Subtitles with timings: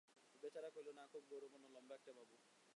[0.43, 2.35] বেহারা কহিল, না, খুব গৌরবর্ণ, লম্বা একটি বাবু।